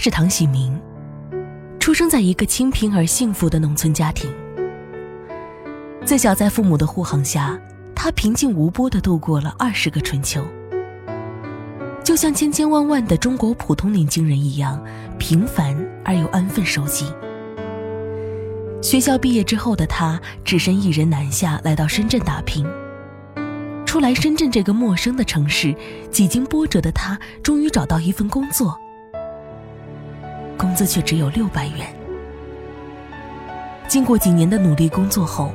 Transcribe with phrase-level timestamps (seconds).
[0.00, 0.80] 是唐喜明，
[1.80, 4.30] 出生在一个清贫而幸福的农村家庭。
[6.04, 7.58] 自小在父母的护航下，
[7.96, 10.40] 他平静无波地度过了二十个春秋，
[12.04, 14.80] 就像千千万万的中国普通年轻人一样，
[15.18, 17.12] 平凡而又安分守己。
[18.80, 22.64] 学校毕业之后的他，只身一人南下来到深圳打拼。
[23.84, 25.74] 初来深圳这个陌生的城市，
[26.08, 28.78] 几经波折的他，终于找到一份工作，
[30.68, 31.86] 工资却只有六百元。
[33.88, 35.50] 经过几年的努力工作后，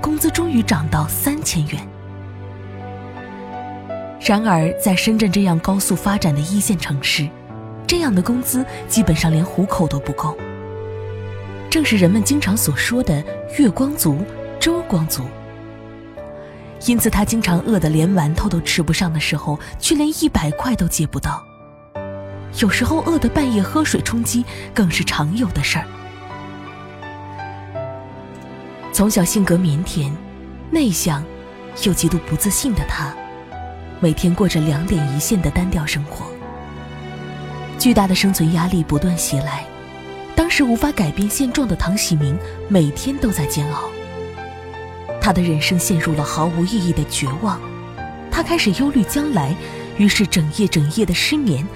[0.00, 1.88] 工资终于涨到三千元。
[4.20, 7.28] 然而，在深圳这样高速发展的一线城市，
[7.86, 10.36] 这样的工资基本上连糊口都不够。
[11.70, 13.22] 正是人们经常所说的
[13.60, 14.18] “月光族
[14.58, 15.22] ”“周光族”，
[16.84, 21.47] 因此他经常饿得连馒头都吃不上的时候，却连一百块都借不到。
[22.60, 25.84] 有时候饿得半夜喝水充饥，更是常有的事儿。
[28.92, 30.10] 从小性格腼腆、
[30.70, 31.22] 内向，
[31.84, 33.14] 又极度不自信的他，
[34.00, 36.26] 每天过着两点一线的单调生活。
[37.78, 39.64] 巨大的生存压力不断袭来。
[40.34, 43.88] 当时无法改变现状的唐喜明，每天都在煎熬。
[45.20, 47.60] 他的人生陷入了毫无意义的绝望，
[48.30, 49.54] 他开始忧虑将来，
[49.96, 51.66] 于是整夜整夜的失眠，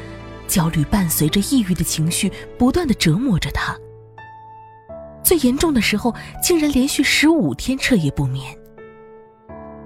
[0.46, 3.76] 焦虑伴随着抑郁的情绪不断的折磨着他。
[5.22, 8.56] 最严重的时候，竟然连续十五天彻夜不眠，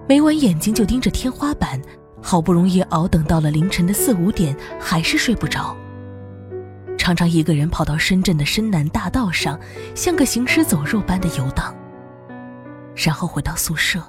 [0.08, 1.80] 每晚眼睛就盯着天花板，
[2.22, 5.76] 好不容易熬等到了凌晨的四五点，还是睡不着。
[6.96, 9.60] 常常一个人跑到深圳的深南大道上，
[9.94, 11.72] 像个行尸走肉般的游荡。
[12.94, 14.00] 然后回到宿舍，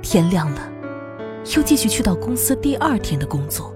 [0.00, 0.72] 天亮了，
[1.54, 3.72] 又继续去到公司第二天的工作。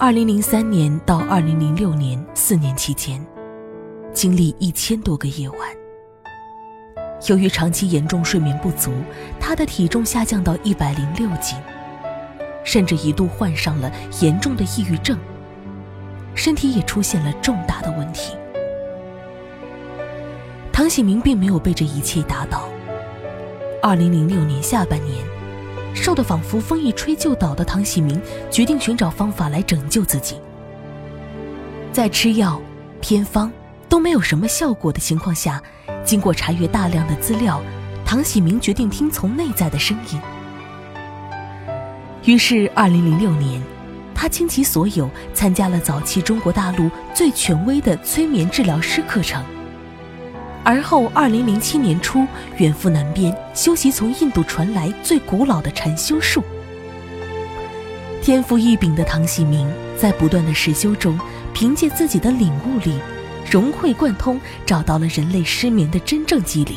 [0.00, 3.20] 二零零三年到二零零六年四年期间，
[4.12, 5.58] 经历一千多个夜晚。
[7.26, 8.92] 由于长期严重睡眠不足，
[9.40, 11.58] 他的体重下降到一百零六斤，
[12.62, 13.90] 甚至一度患上了
[14.20, 15.18] 严重的抑郁症。
[16.32, 18.36] 身体也出现了重大的问题。
[20.72, 22.68] 唐喜明并没有被这一切打倒。
[23.82, 25.24] 二零零六年下半年，
[25.94, 30.40] 瘦得仿佛风一吹就倒的唐喜明决定寻找方法来拯救自己。
[31.92, 32.60] 在吃药、
[33.00, 33.50] 偏方
[33.88, 35.62] 都没有什么效果的情况下，
[36.04, 37.60] 经过查阅大量的资料，
[38.04, 40.20] 唐喜明决定听从内在的声音。
[42.24, 43.60] 于是，二零零六年。
[44.20, 49.44] 他倾其所有参加了早期中国大陆最权威的催眠治疗师课程，
[50.68, 52.26] 而后2007年初
[52.58, 56.44] 远赴南边修习从印度传来最古老的禅修术。
[58.20, 61.18] 天赋异禀的唐喜明在不断的实修中，
[61.54, 63.00] 凭借自己的领悟力，
[63.50, 66.76] 融会贯通，找到了人类失眠的真正机理，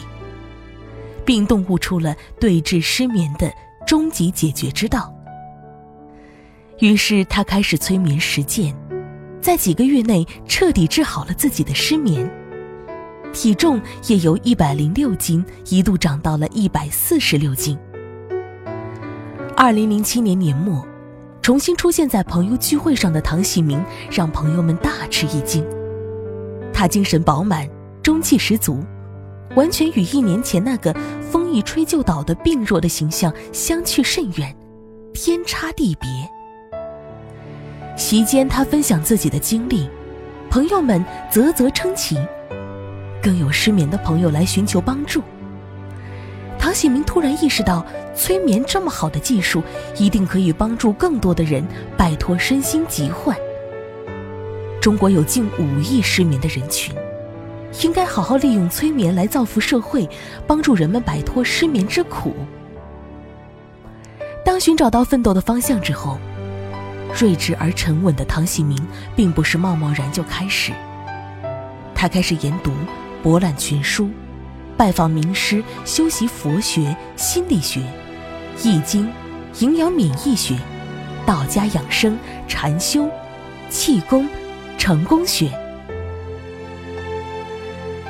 [1.26, 3.52] 并洞悟出了对治失眠的
[3.86, 5.14] 终极解决之道。
[6.80, 8.74] 于是他开始催眠实践，
[9.42, 12.32] 在几个月内彻底治好了自己的失眠，
[13.34, 17.78] 体重也由一百零六斤一度涨到了一百四十六斤。
[19.56, 20.86] 二零零七年年末，
[21.42, 25.66] 重新出现在朋友聚会上的唐喜明让朋友们大吃一惊，
[26.74, 27.70] 他精神饱满，
[28.04, 28.84] 中气十足，
[29.56, 34.56] 完全与一年前那个风一吹就倒的病弱的形象相去甚远，
[35.14, 36.10] 天差地别。
[37.96, 39.88] 席间，他分享自己的经历，
[40.50, 42.18] 朋友们啧啧称奇，
[43.22, 45.22] 更有失眠的朋友来寻求帮助。
[46.58, 49.64] 唐喜明突然意识到，催眠这么好的技术，
[49.98, 51.66] 一定可以帮助更多的人
[51.98, 53.36] 摆脱身心疾患。
[54.80, 56.96] 中国有近五亿失眠的人群，
[57.84, 60.10] 应该好好利用催眠来造福社会，
[60.48, 62.36] 帮助人们摆脱失眠之苦。
[64.44, 66.18] 当寻找到奋斗的方向之后。
[67.14, 68.80] 睿智而沉稳的唐喜明，
[69.18, 70.72] 并不是贸贸然就开始。
[71.94, 72.72] 他开始研读、
[73.24, 74.10] 博览群书，
[74.76, 77.82] 拜访名师，修习佛学、心理学、
[78.64, 79.08] 易经、
[79.60, 80.58] 营养免疫学、
[81.26, 83.08] 道家养生、禅修、
[83.70, 84.28] 气功、
[84.78, 85.52] 成功学，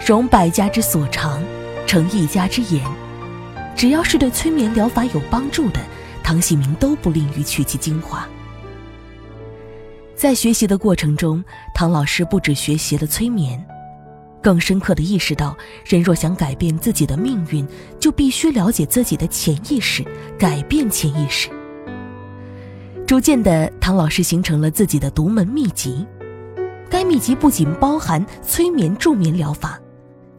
[0.05, 1.43] 融百家之所长，
[1.85, 2.83] 成一家之言。
[3.75, 5.79] 只要是对催眠疗法有帮助的，
[6.23, 8.27] 唐喜明都不吝于取其精华。
[10.15, 11.43] 在学习的过程中，
[11.73, 13.65] 唐老师不止学习了催眠，
[14.41, 15.55] 更深刻的意识到，
[15.85, 17.67] 人若想改变自己的命运，
[17.99, 20.03] 就必须了解自己的潜意识，
[20.37, 21.49] 改变潜意识。
[23.05, 26.05] 逐渐的，唐老师形成了自己的独门秘籍。
[26.89, 29.79] 该秘籍不仅包含催眠助眠疗法，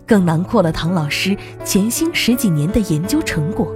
[0.06, 3.74] 更囊括了唐老师潜心十几年的研究成果。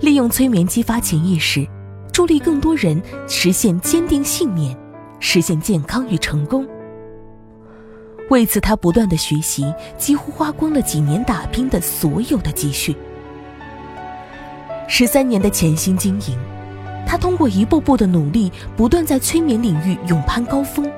[0.00, 1.66] 利用催眠激发潜意识，
[2.12, 4.76] 助力更多人实现坚定信念，
[5.20, 6.66] 实现健康与成功。
[8.30, 12.96] 为此，他不断的学习，几乎花光了几年打拼的所有的积蓄。
[14.88, 16.38] 十三年的潜心经营，
[17.06, 20.90] 他通过一步步的努力，不断在催眠领域勇攀高峰。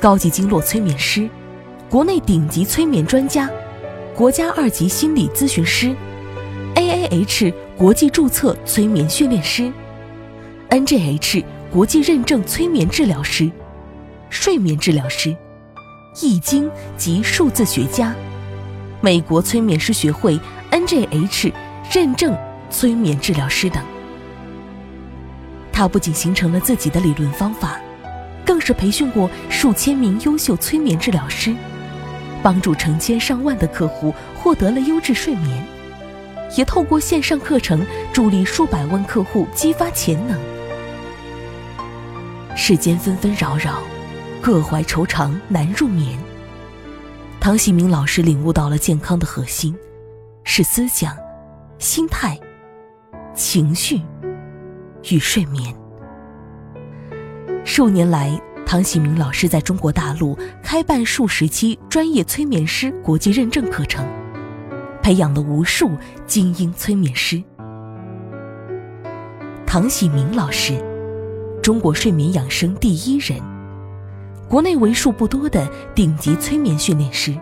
[0.00, 1.28] 高级经络催眠师，
[1.88, 3.48] 国内顶级催眠专家，
[4.14, 5.94] 国家二级心理咨询师
[6.74, 9.72] ，AAH 国际注册催眠训练师
[10.70, 13.50] ，NGH 国际认证催眠治疗师，
[14.30, 15.36] 睡眠治疗师，
[16.20, 18.14] 易经及数字学家，
[19.00, 20.38] 美国催眠师学会
[20.70, 21.52] NGH
[21.92, 22.36] 认证
[22.70, 23.82] 催眠治疗师等。
[25.72, 27.80] 他不仅形成了自己的理论方法。
[28.44, 31.54] 更是培训过数千名优秀催眠治疗师，
[32.42, 35.62] 帮助成千上万的客户获得了优质睡眠，
[36.56, 40.40] 也透过线上课程助力数百万客户激发潜能。
[42.56, 43.82] 世间纷纷扰扰，
[44.40, 46.18] 各怀愁肠难入眠。
[47.40, 49.74] 唐喜明老师领悟到了健康的核心，
[50.44, 51.16] 是思想、
[51.78, 52.38] 心态、
[53.34, 54.00] 情绪
[55.10, 55.74] 与睡眠。
[57.64, 64.06] 数年来，唐喜明老师在中国大陆开办数十期专业催眠师国际认证课程，
[65.02, 65.90] 培养了无数
[66.26, 67.42] 精英催眠师。
[69.66, 70.82] 唐喜明老师，
[71.62, 73.40] 中国睡眠养生第一人，
[74.48, 77.36] 国内为数不多的顶级催眠训练师。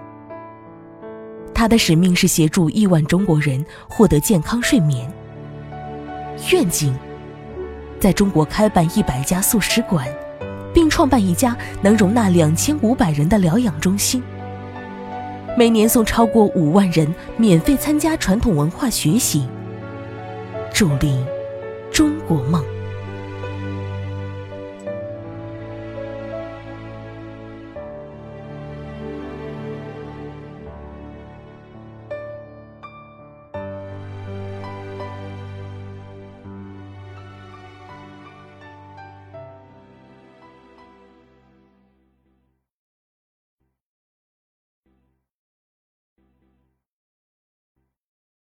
[1.55, 5.11] 他的使命是协助亿万中国人获得健康睡眠。
[6.53, 6.95] 愿景。
[7.99, 10.07] 在中国开办一百家素食馆，
[10.75, 14.23] 并创办一家能容纳两千五百人的疗养中心。
[15.57, 19.49] 每年送超过五万人免费参加传统文化学习，
[20.75, 21.25] 助力
[21.91, 22.63] 中国梦。